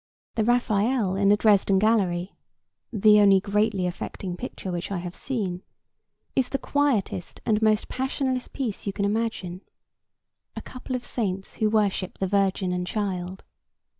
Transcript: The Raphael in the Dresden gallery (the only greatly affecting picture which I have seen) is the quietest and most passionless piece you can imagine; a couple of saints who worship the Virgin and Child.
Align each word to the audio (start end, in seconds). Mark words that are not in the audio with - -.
The 0.33 0.43
Raphael 0.43 1.15
in 1.15 1.29
the 1.29 1.37
Dresden 1.37 1.77
gallery 1.77 2.35
(the 2.91 3.19
only 3.19 3.39
greatly 3.39 3.85
affecting 3.85 4.35
picture 4.35 4.71
which 4.71 4.89
I 4.91 4.97
have 4.97 5.15
seen) 5.15 5.61
is 6.35 6.49
the 6.49 6.57
quietest 6.57 7.39
and 7.45 7.61
most 7.61 7.87
passionless 7.87 8.47
piece 8.47 8.87
you 8.87 8.93
can 8.93 9.05
imagine; 9.05 9.61
a 10.55 10.61
couple 10.63 10.95
of 10.95 11.05
saints 11.05 11.57
who 11.57 11.69
worship 11.69 12.17
the 12.17 12.25
Virgin 12.25 12.73
and 12.73 12.87
Child. 12.87 13.43